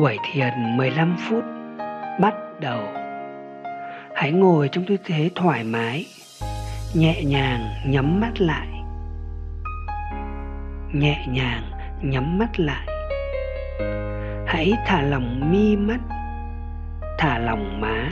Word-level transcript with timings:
Buổi 0.00 0.18
thiền 0.32 0.76
15 0.76 1.16
phút 1.18 1.44
bắt 2.20 2.34
đầu. 2.60 2.80
Hãy 4.14 4.32
ngồi 4.32 4.68
trong 4.68 4.84
tư 4.86 4.96
thế 5.04 5.30
thoải 5.34 5.64
mái, 5.64 6.06
nhẹ 6.94 7.22
nhàng 7.24 7.60
nhắm 7.86 8.20
mắt 8.20 8.32
lại. 8.38 8.68
Nhẹ 10.92 11.26
nhàng 11.28 11.62
nhắm 12.02 12.38
mắt 12.38 12.60
lại. 12.60 12.86
Hãy 14.46 14.72
thả 14.86 15.02
lỏng 15.02 15.50
mi 15.52 15.76
mắt, 15.76 16.00
thả 17.18 17.38
lỏng 17.38 17.80
má. 17.80 18.08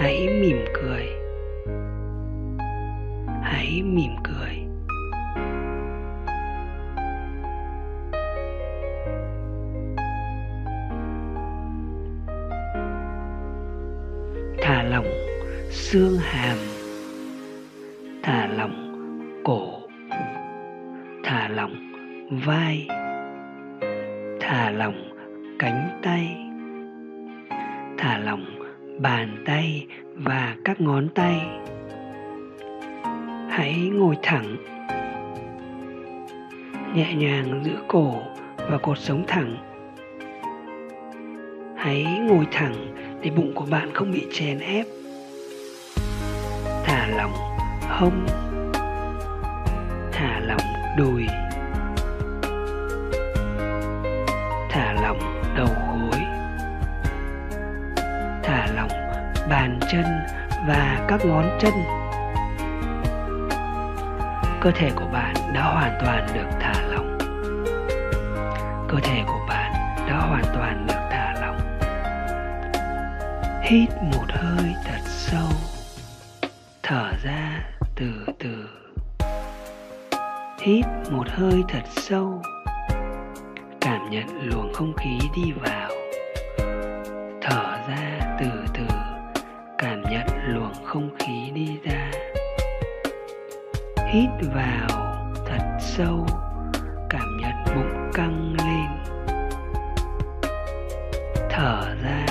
Hãy 0.00 0.28
mỉm 0.28 0.64
cười. 0.74 1.06
Hãy 3.42 3.82
mỉm 3.82 4.16
cười. 4.24 4.57
Xương 15.90 16.18
hàm, 16.18 16.56
thả 18.22 18.46
lỏng 18.46 19.00
cổ, 19.44 19.80
thả 21.24 21.48
lỏng 21.48 21.74
vai, 22.44 22.86
thả 24.40 24.70
lỏng 24.70 25.10
cánh 25.58 26.00
tay, 26.02 26.36
thả 27.98 28.18
lỏng 28.18 28.44
bàn 28.98 29.42
tay 29.46 29.86
và 30.14 30.56
các 30.64 30.80
ngón 30.80 31.08
tay. 31.14 31.40
Hãy 33.50 33.74
ngồi 33.92 34.16
thẳng, 34.22 34.56
nhẹ 36.94 37.14
nhàng 37.14 37.62
giữ 37.64 37.72
cổ 37.88 38.14
và 38.56 38.78
cột 38.78 38.98
sống 38.98 39.24
thẳng. 39.26 39.56
Hãy 41.76 42.06
ngồi 42.28 42.46
thẳng 42.50 42.74
để 43.22 43.30
bụng 43.30 43.52
của 43.54 43.66
bạn 43.70 43.90
không 43.94 44.12
bị 44.12 44.26
chèn 44.32 44.58
ép 44.58 44.86
thả 47.08 47.16
lỏng 47.16 47.32
hông, 47.88 48.26
thả 50.12 50.40
lỏng 50.40 50.96
đùi, 50.96 51.26
thả 54.70 54.92
lỏng 54.92 55.42
đầu 55.56 55.66
gối, 55.66 56.20
thả 58.42 58.66
lỏng 58.74 58.88
bàn 59.50 59.80
chân 59.92 60.04
và 60.66 61.04
các 61.08 61.24
ngón 61.24 61.58
chân. 61.60 61.72
Cơ 64.60 64.70
thể 64.74 64.90
của 64.96 65.06
bạn 65.12 65.34
đã 65.54 65.62
hoàn 65.62 65.98
toàn 66.04 66.26
được 66.34 66.46
thả 66.60 66.74
lỏng. 66.88 67.18
Cơ 68.88 68.96
thể 69.02 69.22
của 69.26 69.46
bạn 69.48 69.72
đã 70.08 70.16
hoàn 70.16 70.44
toàn 70.54 70.86
được 70.86 71.08
thả 71.10 71.34
lỏng. 71.40 71.78
Hít 73.62 73.88
một 74.02 74.26
hơi 74.28 74.74
thật 74.84 75.00
sâu 75.04 75.67
thở 76.88 77.12
ra 77.24 77.64
từ 77.96 78.06
từ. 78.38 78.68
Hít 80.60 80.84
một 81.10 81.28
hơi 81.28 81.62
thật 81.68 81.82
sâu. 81.96 82.42
Cảm 83.80 84.10
nhận 84.10 84.26
luồng 84.42 84.72
không 84.72 84.92
khí 84.96 85.18
đi 85.36 85.52
vào. 85.52 85.90
Thở 87.42 87.78
ra 87.88 88.36
từ 88.40 88.46
từ. 88.74 88.84
Cảm 89.78 90.02
nhận 90.02 90.26
luồng 90.46 90.72
không 90.84 91.10
khí 91.18 91.50
đi 91.54 91.68
ra. 91.84 92.10
Hít 94.12 94.28
vào 94.54 95.32
thật 95.46 95.78
sâu. 95.80 96.26
Cảm 97.10 97.36
nhận 97.40 97.76
bụng 97.76 98.10
căng 98.14 98.56
lên. 98.58 98.88
Thở 101.50 101.94
ra 102.02 102.27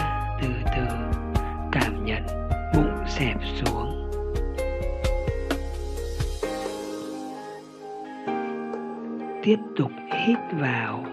tiếp 9.47 9.59
tục 9.75 9.91
hít 10.11 10.37
vào, 10.51 11.05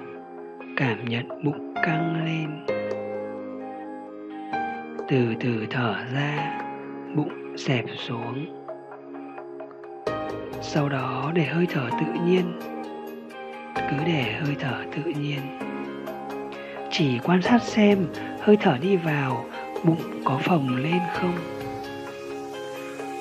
cảm 0.76 1.04
nhận 1.04 1.28
bụng 1.44 1.74
căng 1.82 2.24
lên. 2.24 2.66
Từ 5.08 5.34
từ 5.40 5.66
thở 5.70 5.94
ra, 6.14 6.60
bụng 7.14 7.56
xẹp 7.56 7.84
xuống. 7.96 8.46
Sau 10.60 10.88
đó 10.88 11.32
để 11.34 11.44
hơi 11.44 11.66
thở 11.72 11.88
tự 11.90 12.20
nhiên. 12.26 12.58
Cứ 13.74 13.96
để 14.06 14.32
hơi 14.40 14.56
thở 14.60 14.84
tự 14.96 15.10
nhiên. 15.10 15.40
Chỉ 16.90 17.18
quan 17.24 17.42
sát 17.42 17.62
xem 17.62 17.98
hơi 18.40 18.56
thở 18.60 18.78
đi 18.80 18.96
vào, 18.96 19.44
bụng 19.84 20.22
có 20.24 20.38
phồng 20.42 20.76
lên 20.76 21.00
không. 21.12 21.34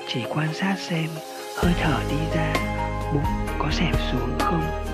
Chỉ 0.08 0.24
quan 0.30 0.54
sát 0.54 0.76
xem 0.78 1.10
hơi 1.58 1.74
thở 1.82 2.00
đi 2.10 2.18
ra, 2.36 2.54
bụng 3.14 3.48
có 3.60 3.68
xẹp 3.72 3.96
xuống 4.12 4.30
không. 4.40 4.93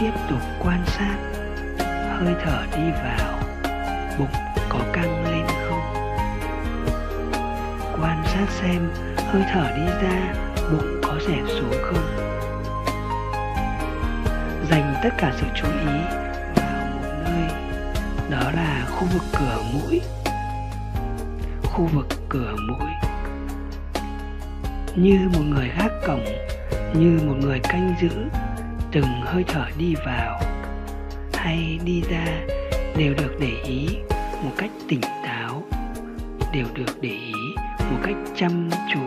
Tiếp 0.00 0.12
tục 0.30 0.40
quan 0.60 0.84
sát. 0.86 1.16
Hơi 2.08 2.34
thở 2.44 2.66
đi 2.76 2.90
vào, 2.90 3.38
bụng 4.18 4.34
có 4.68 4.78
căng 4.92 5.24
lên 5.24 5.46
không? 5.68 5.80
Quan 8.02 8.22
sát 8.26 8.46
xem 8.48 8.90
hơi 9.16 9.42
thở 9.52 9.72
đi 9.76 9.84
ra, 10.02 10.34
bụng 10.72 11.00
có 11.02 11.18
xẹp 11.26 11.44
xuống 11.48 11.74
không? 11.82 12.16
Dành 14.70 14.94
tất 15.02 15.10
cả 15.18 15.32
sự 15.36 15.46
chú 15.54 15.68
ý 15.68 16.00
vào 16.56 16.86
một 16.86 17.08
nơi, 17.24 17.50
đó 18.30 18.50
là 18.54 18.86
khu 18.90 19.06
vực 19.06 19.22
cửa 19.38 19.62
mũi. 19.72 20.00
Khu 21.62 21.88
vực 21.94 22.06
cửa 22.28 22.54
mũi. 22.68 22.90
Như 24.96 25.28
một 25.34 25.42
người 25.48 25.70
gác 25.78 25.92
cổng, 26.06 26.24
như 26.94 27.20
một 27.26 27.34
người 27.40 27.60
canh 27.62 27.94
giữ 28.00 28.10
từng 28.92 29.20
hơi 29.24 29.44
thở 29.48 29.64
đi 29.78 29.94
vào 30.06 30.40
hay 31.32 31.78
đi 31.84 32.02
ra 32.10 32.26
đều 32.96 33.14
được 33.14 33.36
để 33.40 33.52
ý 33.64 33.88
một 34.44 34.50
cách 34.58 34.70
tỉnh 34.88 35.00
táo, 35.00 35.62
đều 36.52 36.66
được 36.74 37.00
để 37.00 37.08
ý 37.08 37.32
một 37.90 37.98
cách 38.02 38.16
chăm 38.36 38.70
chú. 38.92 39.00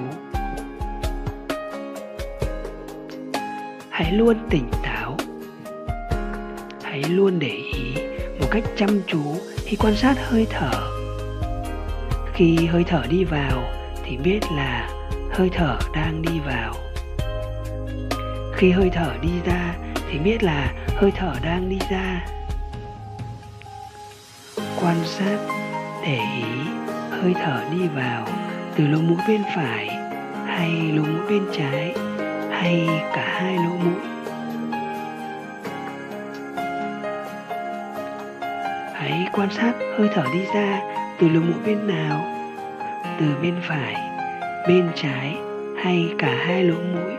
Hãy 3.89 4.11
luôn 4.11 4.38
tỉnh 4.49 4.69
táo, 4.83 5.17
hãy 6.83 7.03
luôn 7.09 7.39
để 7.39 7.59
ý 7.73 7.95
một 8.39 8.47
cách 8.51 8.63
chăm 8.77 9.01
chú 9.07 9.21
khi 9.65 9.77
quan 9.79 9.95
sát 9.95 10.15
hơi 10.29 10.47
thở. 10.50 10.89
Khi 12.33 12.65
hơi 12.65 12.83
thở 12.88 13.03
đi 13.09 13.23
vào 13.23 13.63
thì 14.03 14.17
biết 14.17 14.39
là 14.55 14.89
hơi 15.31 15.50
thở 15.53 15.77
đang 15.94 16.21
đi 16.21 16.39
vào 16.45 16.82
khi 18.56 18.72
hơi 18.72 18.90
thở 18.94 19.14
đi 19.22 19.31
ra 19.46 19.74
thì 20.09 20.19
biết 20.19 20.44
là 20.44 20.72
hơi 20.96 21.12
thở 21.12 21.34
đang 21.44 21.69
đi 21.69 21.80
ra. 21.90 22.25
Quan 24.81 24.96
sát, 25.06 25.38
để 26.03 26.19
ý, 26.36 26.44
hơi 27.09 27.34
thở 27.34 27.63
đi 27.72 27.88
vào 27.88 28.28
từ 28.75 28.88
lỗ 28.88 29.00
mũi 29.00 29.18
bên 29.28 29.44
phải 29.56 29.88
hay 30.46 30.92
lỗ 30.96 31.03
mũi 31.03 31.30
bên 31.30 31.44
trái 31.58 31.96
hay 32.52 32.88
cả 33.13 33.40
hai 33.40 33.56
lỗ 33.56 33.78
mũi. 33.84 34.02
Hãy 38.94 39.28
quan 39.34 39.50
sát 39.52 39.74
hơi 39.98 40.10
thở 40.13 40.24
đi 40.33 40.45
ra 40.56 40.81
từ 41.19 41.30
lỗ 41.30 41.39
mũi 41.39 41.60
bên 41.66 41.88
nào, 41.88 42.25
từ 43.19 43.25
bên 43.42 43.56
phải, 43.68 43.95
bên 44.68 44.89
trái 44.95 45.36
hay 45.83 46.13
cả 46.18 46.36
hai 46.48 46.63
lỗ 46.63 46.75
mũi. 46.75 47.12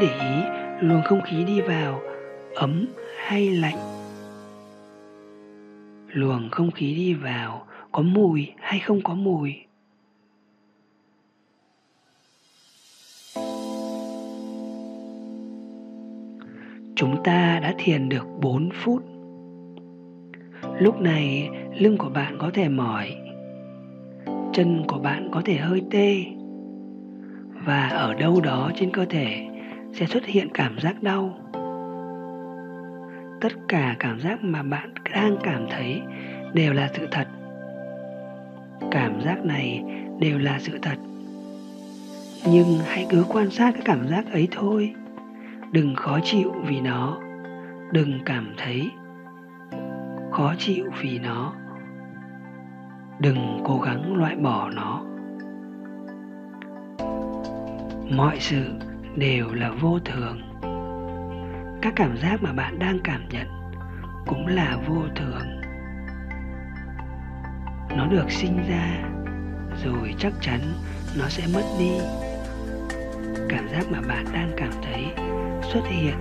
Để 0.00 0.06
ý, 0.06 0.42
luồng 0.80 1.02
không 1.02 1.20
khí 1.22 1.44
đi 1.44 1.60
vào, 1.60 2.00
ấm 2.54 2.86
hay 3.16 3.50
lạnh. 3.50 3.78
Luồng 6.08 6.48
không 6.50 6.70
khí 6.70 6.94
đi 6.94 7.14
vào, 7.14 7.66
có 7.92 8.02
mùi 8.02 8.52
hay 8.56 8.80
không 8.80 9.00
có 9.04 9.14
mùi. 9.14 9.54
Chúng 16.94 17.22
ta 17.24 17.58
đã 17.62 17.74
thiền 17.78 18.08
được 18.08 18.26
4 18.40 18.70
phút. 18.74 19.02
Lúc 20.78 21.00
này, 21.00 21.50
lưng 21.78 21.98
của 21.98 22.08
bạn 22.08 22.36
có 22.38 22.50
thể 22.54 22.68
mỏi, 22.68 23.16
chân 24.52 24.84
của 24.88 24.98
bạn 24.98 25.28
có 25.32 25.42
thể 25.44 25.56
hơi 25.56 25.82
tê. 25.90 26.24
Và 27.64 27.88
ở 27.88 28.14
đâu 28.14 28.40
đó 28.40 28.70
trên 28.74 28.90
cơ 28.90 29.04
thể 29.04 29.46
sẽ 29.92 30.06
xuất 30.06 30.26
hiện 30.26 30.48
cảm 30.54 30.78
giác 30.78 31.02
đau. 31.02 31.34
Tất 33.40 33.52
cả 33.68 33.96
cảm 33.98 34.20
giác 34.20 34.44
mà 34.44 34.62
bạn 34.62 34.94
đang 35.14 35.36
cảm 35.42 35.66
thấy 35.70 36.02
đều 36.54 36.72
là 36.72 36.90
sự 36.94 37.08
thật. 37.10 37.26
Cảm 38.90 39.20
giác 39.20 39.44
này 39.44 39.84
đều 40.20 40.38
là 40.38 40.58
sự 40.58 40.78
thật. 40.82 40.96
Nhưng 42.46 42.78
hãy 42.86 43.06
cứ 43.10 43.24
quan 43.28 43.50
sát 43.50 43.70
cái 43.74 43.82
cảm 43.84 44.08
giác 44.08 44.32
ấy 44.32 44.48
thôi. 44.50 44.94
Đừng 45.72 45.94
khó 45.94 46.18
chịu 46.24 46.54
vì 46.66 46.80
nó. 46.80 47.18
Đừng 47.92 48.18
cảm 48.24 48.54
thấy 48.56 48.90
khó 50.30 50.54
chịu 50.58 50.84
vì 51.00 51.18
nó. 51.18 51.52
Đừng 53.20 53.60
cố 53.64 53.78
gắng 53.78 54.16
loại 54.16 54.36
bỏ 54.36 54.70
nó. 54.70 55.04
Mọi 58.16 58.36
sự 58.40 58.64
đều 59.18 59.54
là 59.54 59.70
vô 59.70 59.98
thường. 60.04 60.40
Các 61.82 61.92
cảm 61.96 62.16
giác 62.16 62.42
mà 62.42 62.52
bạn 62.52 62.78
đang 62.78 62.98
cảm 63.04 63.28
nhận 63.28 63.46
cũng 64.26 64.46
là 64.46 64.78
vô 64.86 65.02
thường. 65.16 65.60
Nó 67.96 68.06
được 68.06 68.30
sinh 68.30 68.56
ra 68.68 69.10
rồi 69.84 70.14
chắc 70.18 70.32
chắn 70.40 70.60
nó 71.18 71.28
sẽ 71.28 71.46
mất 71.54 71.64
đi. 71.78 71.90
Cảm 73.48 73.68
giác 73.68 73.84
mà 73.90 74.00
bạn 74.08 74.24
đang 74.32 74.50
cảm 74.56 74.70
thấy 74.82 75.04
xuất 75.72 75.82
hiện. 75.86 76.14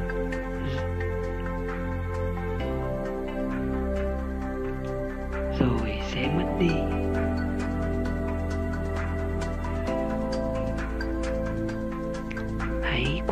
Rồi 5.59 5.99
sẽ 6.01 6.27
mất 6.37 6.57
đi. 6.59 7.06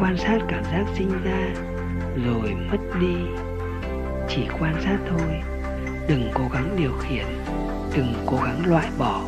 Quan 0.06 0.18
sát 0.18 0.40
cảm 0.48 0.64
giác 0.64 0.86
sinh 0.98 1.12
ra 1.24 1.54
rồi 2.26 2.56
mất 2.72 2.78
đi. 3.02 3.16
Chỉ 4.30 4.48
quan 4.60 4.82
sát 4.82 4.98
thôi, 5.10 5.42
đừng 6.08 6.30
cố 6.34 6.44
gắng 6.54 6.76
điều 6.78 6.92
khiển, 6.92 7.26
đừng 7.96 8.14
cố 8.26 8.38
gắng 8.38 8.66
loại 8.66 8.88
bỏ. 8.98 9.24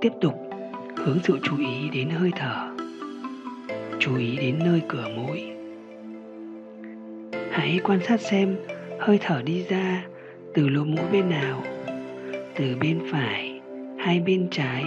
Tiếp 0.00 0.12
tục 0.20 0.34
hướng 0.96 1.18
sự 1.24 1.38
chú 1.42 1.56
ý 1.58 1.88
đến 1.92 2.10
hơi 2.10 2.30
thở. 2.36 2.68
Chú 3.98 4.16
ý 4.16 4.36
đến 4.36 4.58
nơi 4.64 4.82
cửa 4.88 5.08
mũi 5.16 5.59
hãy 7.60 7.80
quan 7.84 8.00
sát 8.08 8.20
xem, 8.20 8.56
hơi 8.98 9.18
thở 9.22 9.42
đi 9.42 9.64
ra 9.68 10.04
từ 10.54 10.68
lỗ 10.68 10.84
mũi 10.84 11.04
bên 11.12 11.30
nào, 11.30 11.62
từ 12.56 12.76
bên 12.80 13.00
phải 13.12 13.60
hay 13.98 14.20
bên 14.20 14.48
trái, 14.50 14.84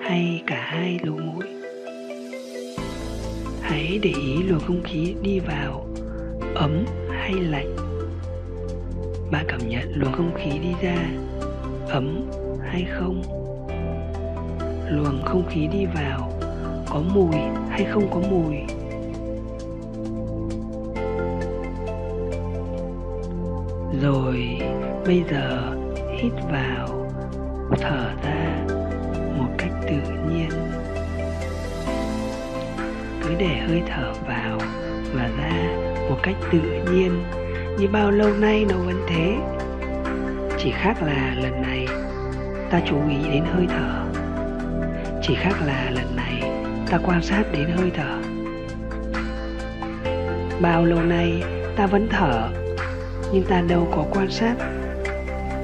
hay 0.00 0.42
cả 0.46 0.62
hai 0.70 0.98
lỗ 1.02 1.12
mũi. 1.12 1.44
Hãy 3.60 3.98
để 4.02 4.10
ý 4.10 4.42
luồng 4.42 4.60
không 4.60 4.82
khí 4.84 5.14
đi 5.22 5.40
vào, 5.40 5.86
ấm 6.54 6.84
hay 7.10 7.32
lạnh. 7.34 7.76
Bạn 9.30 9.44
cảm 9.48 9.68
nhận 9.68 9.92
luồng 9.94 10.12
không 10.12 10.34
khí 10.34 10.58
đi 10.58 10.72
ra, 10.82 10.96
ấm 11.88 12.30
hay 12.60 12.84
không? 12.90 13.22
Luồng 14.90 15.22
không 15.24 15.44
khí 15.50 15.68
đi 15.72 15.86
vào 15.94 16.32
có 16.90 17.02
mùi 17.14 17.36
hay 17.70 17.84
không 17.84 18.10
có 18.10 18.20
mùi? 18.30 18.73
Rồi 24.02 24.58
bây 25.06 25.24
giờ 25.30 25.76
hít 26.18 26.32
vào, 26.52 27.10
thở 27.80 28.10
ra 28.24 28.66
một 29.38 29.48
cách 29.58 29.72
tự 29.82 30.12
nhiên. 30.30 30.50
Cứ 33.22 33.34
để 33.38 33.58
hơi 33.68 33.82
thở 33.88 34.12
vào 34.28 34.58
và 35.14 35.30
ra 35.38 35.76
một 36.10 36.16
cách 36.22 36.36
tự 36.52 36.60
nhiên. 36.92 37.22
Như 37.78 37.88
bao 37.88 38.10
lâu 38.10 38.30
nay 38.40 38.66
nó 38.68 38.76
vẫn 38.76 39.02
thế. 39.08 39.36
Chỉ 40.58 40.70
khác 40.70 41.02
là 41.02 41.34
lần 41.42 41.62
này 41.62 41.86
ta 42.70 42.80
chú 42.86 42.96
ý 43.08 43.16
đến 43.32 43.44
hơi 43.54 43.66
thở. 43.68 44.04
Chỉ 45.22 45.34
khác 45.34 45.54
là 45.66 45.90
lần 45.90 46.16
này 46.16 46.50
ta 46.90 46.98
quan 47.06 47.22
sát 47.22 47.44
đến 47.52 47.68
hơi 47.76 47.90
thở. 47.94 48.18
Bao 50.60 50.84
lâu 50.84 51.00
nay 51.00 51.42
ta 51.76 51.86
vẫn 51.86 52.08
thở 52.10 52.48
nhưng 53.34 53.44
ta 53.44 53.60
đâu 53.60 53.88
có 53.96 54.04
quan 54.10 54.30
sát. 54.30 54.54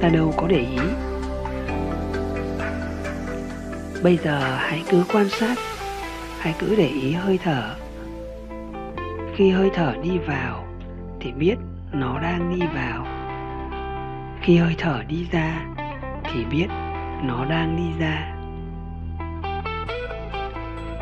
Ta 0.00 0.08
đâu 0.08 0.34
có 0.36 0.46
để 0.46 0.56
ý. 0.56 0.78
Bây 4.02 4.16
giờ 4.16 4.56
hãy 4.58 4.82
cứ 4.90 5.04
quan 5.12 5.28
sát. 5.28 5.58
Hãy 6.38 6.54
cứ 6.58 6.74
để 6.76 6.86
ý 6.86 7.12
hơi 7.12 7.38
thở. 7.44 7.74
Khi 9.36 9.50
hơi 9.50 9.70
thở 9.74 9.94
đi 10.02 10.18
vào, 10.18 10.64
thì 11.20 11.32
biết 11.32 11.54
nó 11.92 12.18
đang 12.18 12.58
đi 12.58 12.66
vào. 12.74 13.06
Khi 14.42 14.56
hơi 14.56 14.74
thở 14.78 15.02
đi 15.08 15.26
ra, 15.32 15.66
thì 16.24 16.44
biết 16.44 16.66
nó 17.22 17.44
đang 17.44 17.76
đi 17.76 18.04
ra. 18.04 18.34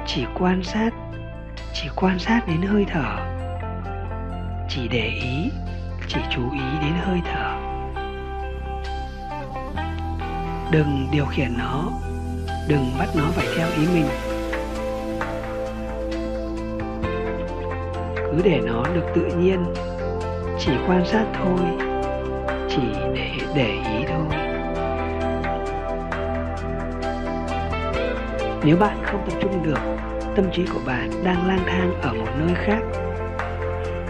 Chỉ 0.07 0.25
quan 0.39 0.63
sát, 0.63 0.91
chỉ 1.75 1.89
quan 1.97 2.19
sát 2.19 2.41
đến 2.49 2.63
hơi 2.63 2.87
thở. 2.89 3.17
Chỉ 4.69 4.89
để 4.89 5.07
ý 5.23 5.51
chỉ 6.09 6.21
chú 6.31 6.43
ý 6.53 6.61
đến 6.83 6.93
hơi 7.05 7.21
thở. 7.33 7.57
Đừng 10.71 11.09
điều 11.13 11.27
khiển 11.27 11.55
nó, 11.59 11.85
đừng 12.69 12.93
bắt 12.99 13.09
nó 13.17 13.25
phải 13.31 13.47
theo 13.57 13.69
ý 13.77 13.87
mình. 13.95 14.09
Cứ 18.17 18.43
để 18.45 18.61
nó 18.67 18.83
được 18.95 19.07
tự 19.15 19.27
nhiên, 19.39 19.65
chỉ 20.59 20.73
quan 20.89 21.05
sát 21.05 21.25
thôi, 21.35 21.61
chỉ 22.69 22.83
để 23.15 23.31
để 23.55 23.69
ý 23.69 24.05
thôi. 24.09 24.39
Nếu 28.65 28.77
bạn 28.77 28.97
không 29.05 29.25
tập 29.31 29.39
trung 29.43 29.63
được, 29.63 29.81
tâm 30.37 30.45
trí 30.53 30.67
của 30.67 30.81
bạn 30.87 31.11
đang 31.25 31.49
lang 31.49 31.63
thang 31.67 32.01
ở 32.03 32.13
một 32.13 32.31
nơi 32.39 32.55
khác, 32.55 32.81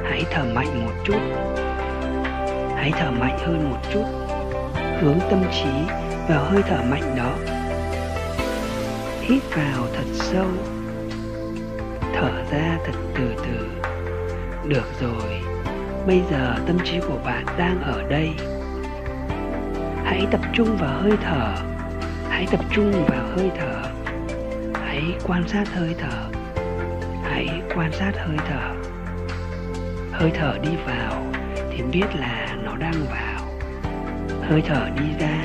hãy 0.05 0.25
thở 0.31 0.45
mạnh 0.55 0.85
một 0.85 0.93
chút 1.05 1.21
hãy 2.79 2.93
thở 2.93 3.11
mạnh 3.11 3.39
hơn 3.39 3.71
một 3.71 3.79
chút. 3.93 4.05
Hướng 5.01 5.19
tâm 5.31 5.45
trí 5.53 5.71
vào 6.29 6.45
hơi 6.45 6.63
thở 6.69 6.83
mạnh 6.91 7.15
đó. 7.17 7.33
Hít 9.21 9.43
vào 9.55 9.87
thật 9.95 10.05
sâu. 10.12 10.47
Thở 12.14 12.31
ra 12.50 12.79
thật 12.85 12.93
từ 13.14 13.35
từ. 13.37 13.69
Được 14.69 14.87
rồi, 15.00 15.43
bây 16.07 16.23
giờ 16.31 16.55
tâm 16.67 16.79
trí 16.85 17.00
của 17.00 17.19
bạn 17.25 17.45
đang 17.59 17.83
ở 17.83 18.02
đây. 18.09 18.31
Hãy 20.05 20.26
tập 20.31 20.41
trung 20.52 20.76
vào 20.76 21.00
hơi 21.00 21.17
thở. 21.23 21.55
Hãy 22.29 22.47
tập 22.50 22.61
trung 22.71 22.93
vào 23.09 23.26
hơi 23.37 23.50
thở. 23.59 23.83
Hãy 24.75 25.02
quan 25.26 25.49
sát 25.49 25.64
hơi 25.75 25.95
thở. 25.99 26.29
Hãy 27.25 27.49
quan 27.76 27.93
sát 27.93 28.12
hơi 28.17 28.37
thở. 28.49 28.75
Hơi 30.12 30.31
thở 30.35 30.59
đi 30.62 30.71
vào 30.87 31.27
thì 31.78 31.85
biết 31.92 32.06
là 32.14 32.56
nó 32.64 32.76
đang 32.76 32.94
vào. 33.11 33.49
Hơi 34.42 34.62
thở 34.66 34.90
đi 34.97 35.04
ra 35.20 35.44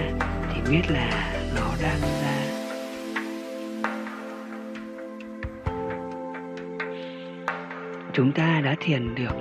thì 0.53 0.71
biết 0.71 0.81
là 0.89 1.33
nó 1.55 1.71
đang 1.81 2.01
ra. 2.01 2.43
Chúng 8.13 8.31
ta 8.31 8.61
đã 8.65 8.75
thiền 8.79 9.15
được 9.15 9.35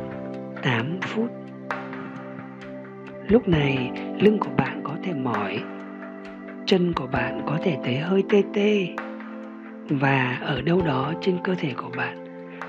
8 0.63 0.99
phút. 1.03 1.31
Lúc 3.29 3.49
này, 3.49 3.91
lưng 4.21 4.39
của 4.41 4.51
bạn 4.57 4.81
có 4.85 4.97
thể 5.05 5.13
mỏi, 5.13 5.63
chân 6.67 6.93
của 6.93 7.07
bạn 7.07 7.43
có 7.47 7.59
thể 7.65 7.77
thấy 7.85 7.99
hơi 7.99 8.25
tê 8.31 8.43
tê. 8.55 8.89
Và 9.89 10.39
ở 10.43 10.63
đâu 10.63 10.83
đó 10.83 11.13
trên 11.21 11.39
cơ 11.45 11.55
thể 11.55 11.73
của 11.77 11.91
bạn 11.97 12.25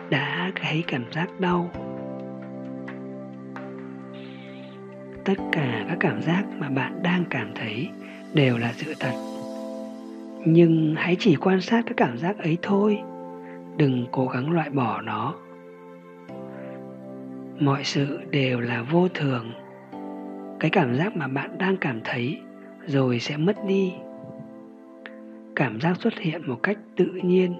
đã 0.09 0.51
thấy 0.61 0.83
cảm 0.87 1.11
giác 1.11 1.39
đau. 1.39 1.71
Tất 5.25 5.37
cả 5.51 5.85
các 5.89 5.97
cảm 5.99 6.21
giác 6.21 6.43
mà 6.57 6.69
bạn 6.69 6.99
đang 7.03 7.23
cảm 7.29 7.51
thấy 7.55 7.89
đều 8.33 8.57
là 8.57 8.73
sự 8.73 8.93
thật. 8.99 9.13
Nhưng 10.45 10.95
hãy 10.97 11.15
chỉ 11.19 11.35
quan 11.35 11.61
sát 11.61 11.83
các 11.85 11.97
cảm 11.97 12.17
giác 12.17 12.37
ấy 12.37 12.57
thôi, 12.61 12.99
đừng 13.77 14.05
cố 14.11 14.27
gắng 14.27 14.51
loại 14.51 14.69
bỏ 14.69 15.01
nó. 15.01 15.35
Mọi 17.59 17.83
sự 17.83 18.19
đều 18.31 18.59
là 18.59 18.81
vô 18.81 19.07
thường. 19.07 19.51
Cái 20.59 20.71
cảm 20.71 20.95
giác 20.95 21.17
mà 21.17 21.27
bạn 21.27 21.57
đang 21.57 21.77
cảm 21.77 21.99
thấy 22.03 22.39
rồi 22.87 23.19
sẽ 23.19 23.37
mất 23.37 23.65
đi. 23.67 23.93
Cảm 25.55 25.81
giác 25.81 25.97
xuất 26.01 26.13
hiện 26.19 26.41
một 26.47 26.63
cách 26.63 26.77
tự 26.95 27.05
nhiên 27.05 27.55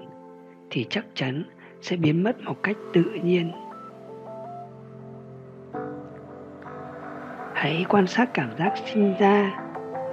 thì 0.70 0.86
chắc 0.90 1.04
chắn 1.14 1.42
sẽ 1.80 1.96
biến 1.96 2.22
mất 2.22 2.40
một 2.44 2.62
cách 2.62 2.76
tự 2.92 3.04
nhiên. 3.24 3.50
hãy 7.54 7.86
quan 7.88 8.06
sát 8.06 8.34
cảm 8.34 8.56
giác 8.58 8.72
sinh 8.92 9.14
ra 9.18 9.50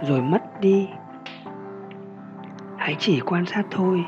rồi 0.08 0.22
mất 0.22 0.62
đi. 0.62 0.88
Hãy 2.78 2.96
chỉ 3.00 3.20
quan 3.20 3.46
sát 3.46 3.64
thôi, 3.72 4.06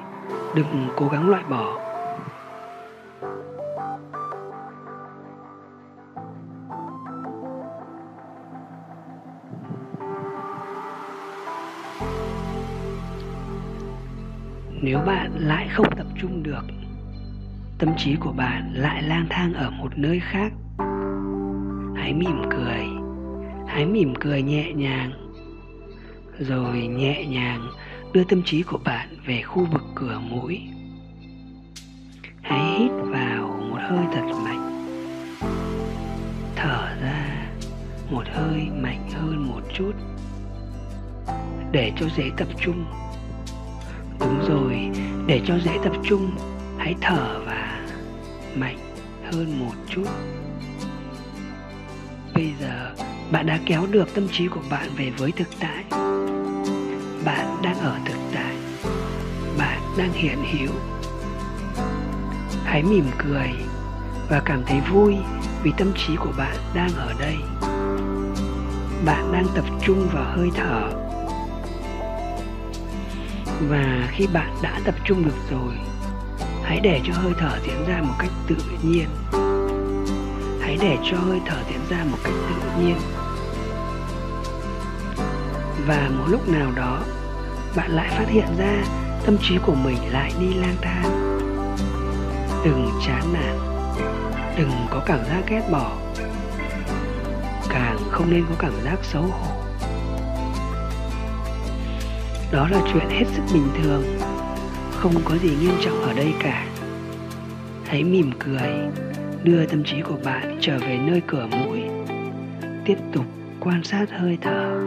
đừng 0.56 0.88
cố 0.98 1.08
gắng 1.08 1.30
loại 1.30 1.44
bỏ. 1.50 1.80
Nếu 14.82 15.00
bạn 15.00 15.32
lại 15.36 15.68
không 15.74 15.96
tập 15.98 16.08
trung 16.22 16.44
được, 16.44 16.63
tâm 17.80 17.90
trí 17.98 18.16
của 18.16 18.32
bạn 18.32 18.72
lại 18.74 19.04
lang 19.04 19.25
thang 19.30 19.54
ở 19.54 19.70
một 19.70 19.98
nơi 19.98 20.20
khác. 20.20 20.52
Hãy 21.96 22.13
mỉm 22.13 22.42
cười 22.50 23.02
hãy 23.67 23.86
mỉm 23.86 24.13
cười 24.20 24.41
nhẹ 24.41 24.74
nhàng. 24.74 25.12
Rồi 26.39 26.77
nhẹ 26.77 27.25
nhàng 27.25 27.67
đưa 28.13 28.24
tâm 28.24 28.41
trí 28.46 28.63
của 28.63 28.79
bạn 28.84 29.10
về 29.25 29.41
khu 29.41 29.65
vực 29.72 29.82
cửa 29.96 30.20
mũi. 30.29 30.62
Hãy 32.41 32.79
hít 32.79 32.91
vào 32.91 33.48
một 33.70 33.79
hơi 33.82 34.05
thật 34.13 34.32
mạnh. 34.43 34.88
Thở 36.55 36.96
ra 37.01 37.48
một 38.12 38.24
hơi 38.34 38.67
mạnh 38.82 39.10
hơn 39.13 39.48
một 39.48 39.62
chút. 39.74 39.91
Để 41.72 41.91
cho 42.00 42.05
dễ 42.17 42.29
tập 42.38 42.48
trung. 42.62 42.86
Đúng 44.20 44.39
rồi, 44.50 44.89
để 45.27 45.41
cho 45.46 45.60
dễ 45.60 45.77
tập 45.84 45.93
trung, 46.03 46.32
hãy 46.77 46.96
thở 47.01 47.41
và 47.46 47.88
mạnh 48.55 48.77
hơn 49.32 49.60
một 49.60 49.74
chút 49.89 50.05
bạn 53.34 53.46
đã 53.46 53.60
kéo 53.66 53.86
được 53.92 54.13
tâm 54.13 54.28
trí 54.28 54.48
của 54.48 54.60
bạn 54.70 54.90
về 54.98 55.12
với 55.18 55.32
thực 55.32 55.48
tại. 55.60 55.84
Bạn 57.25 57.58
đang 57.63 57.80
ở 57.80 57.98
thực 58.06 58.18
tại. 58.34 58.56
Bạn 59.58 59.82
đang 59.98 60.13
hiện 60.13 60.38
hữu. 60.52 60.72
Hãy 62.63 62.84
mỉm 62.84 63.06
cười 63.18 63.50
và 64.30 64.42
cảm 64.46 64.63
thấy 64.66 64.80
vui 64.92 65.16
vì 65.63 65.72
tâm 65.78 65.92
trí 65.96 66.16
của 66.16 66.32
bạn 66.38 66.56
đang 66.75 66.90
ở 66.96 67.13
đây. 67.20 67.36
Bạn 69.06 69.32
đang 69.34 69.46
tập 69.56 69.66
trung 69.86 70.10
vào 70.13 70.38
hơi 70.38 70.50
thở. 70.56 70.90
Và 73.70 74.10
khi 74.12 74.28
bạn 74.34 74.56
đã 74.62 74.80
tập 74.86 74.96
trung 75.06 75.25
được 75.25 75.38
rồi, 75.52 75.74
hãy 76.63 76.80
để 76.84 77.02
cho 77.04 77.13
hơi 77.13 77.34
thở 77.40 77.60
diễn 77.66 77.86
ra 77.88 78.02
một 78.02 78.16
cách 78.20 78.32
tự 78.48 78.56
nhiên. 78.84 79.08
Hãy 80.62 80.78
để 80.82 80.98
cho 81.12 81.18
hơi 81.18 81.42
thở 81.46 81.58
diễn 81.70 81.80
ra 81.90 82.06
một 82.12 82.18
cách 82.24 82.34
tự 82.50 82.84
nhiên 82.84 82.98
và 85.88 86.10
một 86.18 86.25
lúc 86.28 86.50
nào 86.50 86.72
đó, 86.75 87.02
bạn 87.75 87.92
lại 87.92 88.10
phát 88.10 88.30
hiện 88.30 88.48
ra 88.58 88.84
tâm 89.25 89.38
trí 89.42 89.58
của 89.66 89.75
mình 89.75 89.98
lại 90.12 90.32
đi 90.40 90.54
lang 90.54 90.75
thang. 90.82 91.40
Đừng 92.66 92.90
chán 93.08 93.34
nản, 93.34 93.58
đừng 94.58 94.72
có 94.90 95.02
cảm 95.06 95.20
giác 95.25 95.44
ghét 95.48 95.62
bỏ, 95.72 95.92
càng 97.70 97.98
không 98.12 98.30
nên 98.30 98.46
có 98.50 98.56
cảm 98.60 98.74
giác 98.84 98.98
xấu 99.02 99.22
hổ. 99.22 99.63
Đó 102.52 102.68
là 102.72 102.82
chuyện 102.94 103.10
hết 103.10 103.25
sức 103.36 103.44
bình 103.54 103.68
thường, 103.84 104.04
không 104.92 105.13
có 105.25 105.38
gì 105.38 105.50
nghiêm 105.50 105.75
trọng 105.86 106.02
ở 106.02 106.13
đây 106.13 106.34
cả. 106.40 106.66
Hãy 107.86 108.04
mỉm 108.04 108.32
cười, 108.40 108.72
đưa 109.44 109.66
tâm 109.66 109.84
trí 109.84 110.02
của 110.02 110.18
bạn 110.24 110.58
trở 110.62 110.80
về 110.80 110.98
nơi 110.98 111.22
cửa 111.28 111.48
mũi 111.52 111.82
tiếp 112.86 112.98
tục 113.13 113.25
quan 113.60 113.84
sát 113.84 114.06
hơi 114.12 114.38
thở. 114.42 114.82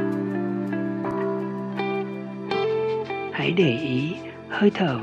Hãy 3.37 3.53
để 3.53 3.79
ý, 3.79 4.15
hơi 4.49 4.71
thở 4.75 5.01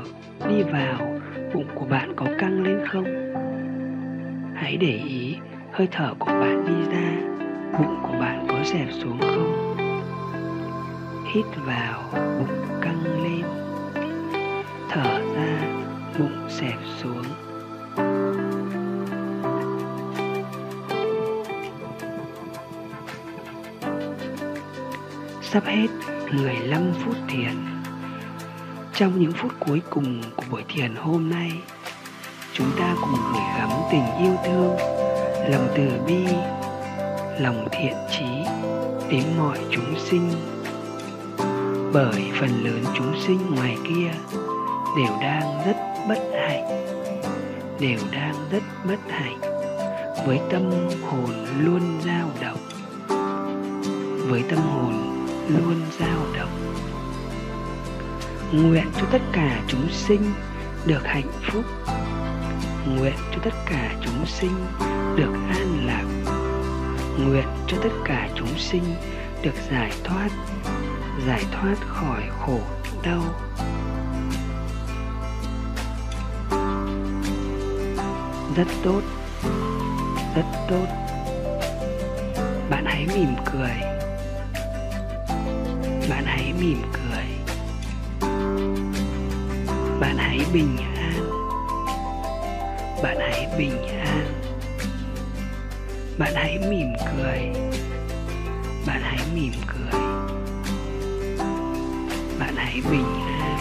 đi 0.48 0.62
vào, 0.62 1.20
bụng 1.54 1.68
của 1.74 1.84
bạn 1.84 2.12
có 2.16 2.26
căng 2.38 2.62
lên 2.62 2.86
không? 2.86 3.04
Hãy 4.54 4.76
để 4.76 5.00
ý, 5.08 5.36
hơi 5.72 5.88
thở 5.92 6.14
của 6.18 6.26
bạn 6.26 6.64
đi 6.66 6.92
ra, 6.92 7.12
bụng 7.78 7.98
của 8.02 8.12
bạn 8.20 8.46
có 8.48 8.54
dẹp 8.64 8.88
xuống 8.92 9.18
không? 9.20 9.76
Hít 11.34 11.44
vào, 11.56 12.02
bụng 12.12 12.80
căng 12.80 13.22
lên. 13.24 13.42
Thở 14.90 15.20
ra, 15.34 15.60
bụng 16.18 16.48
xẹp 16.48 16.78
xuống. 16.98 17.24
Sắp 25.42 25.64
hết 25.64 25.88
15 26.32 26.92
phút 27.04 27.16
thiền 27.28 27.73
trong 28.94 29.20
những 29.20 29.32
phút 29.32 29.52
cuối 29.66 29.82
cùng 29.90 30.22
của 30.36 30.42
buổi 30.50 30.64
thiền 30.68 30.94
hôm 30.94 31.30
nay, 31.30 31.52
chúng 32.52 32.70
ta 32.78 32.96
cùng 33.00 33.18
gửi 33.32 33.42
gắm 33.58 33.68
tình 33.90 34.04
yêu 34.18 34.32
thương, 34.44 34.76
lòng 35.50 35.68
từ 35.76 35.88
bi, 36.06 36.24
lòng 37.40 37.68
thiện 37.72 37.94
trí 38.10 38.24
đến 39.10 39.24
mọi 39.38 39.58
chúng 39.70 39.94
sinh. 39.98 40.30
Bởi 41.92 42.30
phần 42.40 42.50
lớn 42.64 42.84
chúng 42.94 43.20
sinh 43.26 43.54
ngoài 43.54 43.76
kia 43.88 44.10
đều 44.96 45.16
đang 45.20 45.66
rất 45.66 45.76
bất 46.08 46.20
hạnh, 46.32 46.86
đều 47.80 47.98
đang 48.12 48.34
rất 48.50 48.62
bất 48.88 48.98
hạnh, 49.08 49.40
với 50.26 50.40
tâm 50.50 50.62
hồn 51.02 51.30
luôn 51.60 52.00
dao 52.04 52.30
động, 52.40 52.58
với 54.28 54.42
tâm 54.50 54.58
hồn 54.58 54.92
luôn 55.48 55.80
dao 55.98 56.18
động 56.36 56.63
nguyện 58.62 58.86
cho 59.00 59.06
tất 59.12 59.22
cả 59.32 59.60
chúng 59.68 59.88
sinh 59.90 60.32
được 60.86 61.04
hạnh 61.04 61.32
phúc. 61.42 61.64
Nguyện 62.86 63.14
cho 63.32 63.38
tất 63.44 63.54
cả 63.66 63.94
chúng 64.04 64.26
sinh 64.26 64.66
được 65.16 65.32
an 65.48 65.86
lạc. 65.86 66.04
Nguyện 67.18 67.46
cho 67.66 67.76
tất 67.82 67.92
cả 68.04 68.28
chúng 68.34 68.58
sinh 68.58 68.84
được 69.42 69.54
giải 69.70 69.92
thoát 70.04 70.28
giải 71.26 71.44
thoát 71.52 71.76
khỏi 71.88 72.22
khổ 72.40 72.60
đau. 73.02 73.22
Rất 78.56 78.66
tốt 78.82 79.02
rất 80.34 80.44
tốt. 80.68 80.86
Bạn 82.70 82.84
hãy 82.86 83.06
mỉm 83.14 83.34
cười. 83.52 83.76
Bạn 86.10 86.24
hãy 86.26 86.52
mỉm 86.60 86.82
cười 86.92 87.03
bạn 90.00 90.16
hãy 90.16 90.40
bình 90.52 90.76
an. 90.76 91.30
Bạn 93.02 93.16
hãy 93.20 93.48
bình 93.58 93.86
an. 93.88 94.26
Bạn 96.18 96.32
hãy 96.34 96.58
mỉm 96.68 96.92
cười. 96.98 97.50
Bạn 98.86 99.00
hãy 99.02 99.18
mỉm 99.34 99.52
cười. 99.66 100.00
Bạn 102.38 102.56
hãy 102.56 102.80
bình 102.90 103.06
an. 103.40 103.58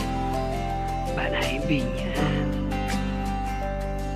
Bạn 1.17 1.33
hãy 1.33 1.59
bình 1.69 1.97
an. 1.97 2.71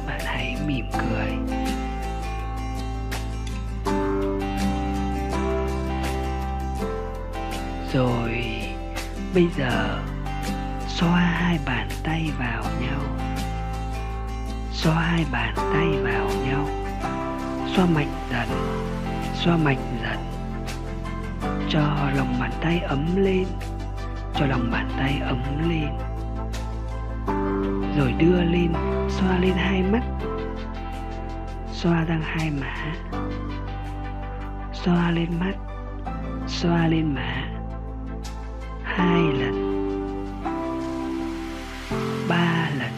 Bạn 0.08 0.20
hãy 0.26 0.56
mỉm 0.68 0.86
cười. 0.94 1.32
Rồi, 7.94 8.32
bây 9.34 9.48
giờ 9.58 10.00
xoa 10.98 11.20
hai 11.20 11.60
bàn 11.66 11.88
tay 12.04 12.32
vào 12.40 12.64
nhau. 12.82 13.02
Xoa 14.72 14.94
hai 14.94 15.26
bàn 15.32 15.54
tay 15.56 15.88
vào 16.04 16.28
nhau. 16.48 16.68
Xoa 17.76 17.86
mạnh 17.86 18.12
dần, 18.30 18.48
xoa 19.34 19.58
mạnh 19.58 20.00
dần. 20.02 20.18
Cho 21.70 21.80
lòng 22.16 22.36
bàn 22.40 22.52
tay 22.62 22.80
ấm 22.80 23.16
lên, 23.16 23.46
cho 24.36 24.46
lòng 24.46 24.70
bàn 24.72 24.90
tay 24.98 25.22
ấm 25.26 25.70
lên. 25.70 25.90
Rồi 27.98 28.12
đưa 28.12 28.42
lên, 28.42 28.74
xoa 29.10 29.38
lên 29.38 29.54
hai 29.54 29.84
mắt. 29.84 30.04
Xoa 31.74 32.04
răng 32.04 32.22
hai 32.24 32.52
má. 32.52 32.96
Xoa 34.74 35.12
lên 35.12 35.30
mắt, 35.40 35.54
xoa 36.48 36.88
lên 36.88 37.16
má. 37.16 37.44
Hai 38.84 39.22
lần 39.22 39.67
ba 42.30 42.70
lần. 42.80 42.92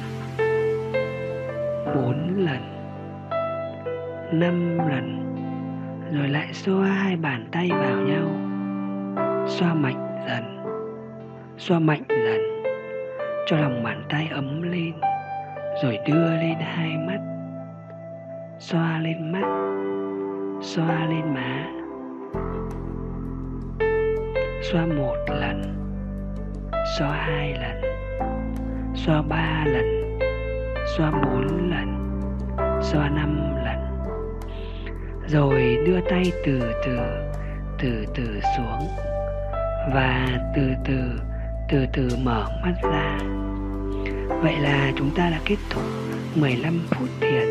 Bốn 1.95 2.35
lần. 2.37 2.61
Năm 4.31 4.77
lần. 4.89 5.35
Rồi 6.13 6.27
lại 6.29 6.53
xoa 6.53 6.87
hai 6.87 7.15
bàn 7.15 7.47
tay 7.51 7.69
vào 7.71 7.97
nhau. 7.97 8.27
Xoa 9.47 9.73
mạnh 9.73 10.23
dần. 10.27 10.65
Xoa 11.57 11.79
mạnh 11.79 12.03
dần. 12.09 12.63
Cho 13.47 13.57
lòng 13.57 13.83
bàn 13.83 14.03
tay 14.09 14.27
ấm 14.31 14.61
lên. 14.61 14.93
Rồi 15.83 15.99
đưa 16.07 16.35
lên 16.35 16.57
hai 16.59 16.97
mắt. 16.97 17.19
Xoa 18.59 18.99
lên 18.99 19.31
mắt. 19.31 19.47
Xoa 20.61 21.05
lên 21.05 21.33
má. 21.33 21.65
Xoa 24.61 24.85
một 24.85 25.15
lần. 25.27 25.63
Xoa 26.99 27.11
hai 27.11 27.53
lần 27.53 27.88
xoa 29.05 29.21
ba 29.21 29.65
lần 29.65 30.17
xoa 30.97 31.11
bốn 31.11 31.69
lần 31.69 32.19
xoa 32.81 33.09
năm 33.09 33.55
lần 33.65 33.79
rồi 35.27 35.77
đưa 35.85 35.99
tay 36.09 36.31
từ 36.45 36.59
từ 36.85 36.97
từ 37.79 38.05
từ 38.15 38.39
xuống 38.57 38.87
và 39.93 40.27
từ 40.55 40.61
từ 40.85 40.99
từ 41.69 41.85
từ 41.93 42.09
mở 42.23 42.45
mắt 42.63 42.73
ra 42.83 43.19
Vậy 44.41 44.55
là 44.59 44.91
chúng 44.95 45.15
ta 45.15 45.29
đã 45.29 45.39
kết 45.45 45.55
thúc 45.69 45.83
15 46.35 46.79
phút 46.89 47.09
thiền. 47.19 47.47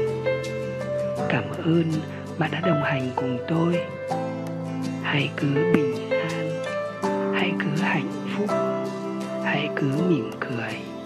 Cảm 1.29 1.45
ơn 1.65 1.85
bạn 2.39 2.51
đã 2.53 2.61
đồng 2.61 2.83
hành 2.83 3.11
cùng 3.17 3.39
tôi. 3.49 3.81
Hãy 5.03 5.31
cứ 5.37 5.47
bình 5.75 6.11
an, 6.11 6.51
hãy 7.35 7.53
cứ 7.61 7.83
hạnh 7.83 8.11
phúc, 8.37 8.51
hãy 9.45 9.69
cứ 9.77 9.87
mỉm 10.09 10.31
cười. 10.41 10.98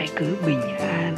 Hãy 0.00 0.08
cứ 0.16 0.36
bình 0.46 0.60
an, 0.78 1.16